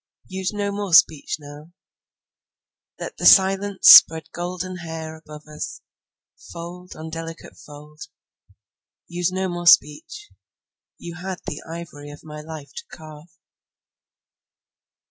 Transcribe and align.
Use 0.29 0.51
no 0.51 0.71
more 0.71 0.95
speech 0.95 1.35
now; 1.39 1.73
Let 2.99 3.17
the 3.17 3.25
silence 3.27 3.87
spread 3.91 4.31
gold 4.31 4.63
hair 4.81 5.15
above 5.15 5.43
us, 5.47 5.81
Fold 6.51 6.95
on 6.95 7.11
delicate 7.11 7.55
fold. 7.55 8.01
Use 9.07 9.31
no 9.31 9.47
more 9.47 9.67
speech; 9.67 10.31
You 10.97 11.17
had 11.17 11.37
the 11.45 11.61
ivory 11.69 12.09
of 12.09 12.23
my 12.23 12.41
life 12.41 12.71
to 12.77 12.83
carve. 12.89 13.29